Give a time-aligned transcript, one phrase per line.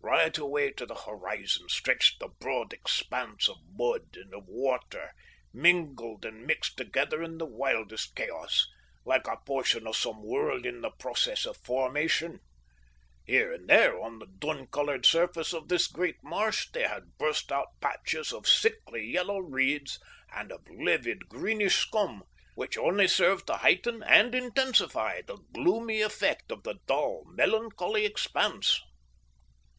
[0.00, 5.12] Right away to the horizon stretched the broad expanse of mud and of water,
[5.52, 8.66] mingled and mixed together in the wildest chaos,
[9.04, 12.40] like a portion of some world in the process of formation.
[13.26, 17.52] Here and there on the dun coloured surface of this great marsh there had burst
[17.52, 19.98] out patches of sickly yellow reeds
[20.32, 22.22] and of livid, greenish scum,
[22.54, 28.80] which only served to heighten and intensify the gloomy effect of the dull, melancholy expanse.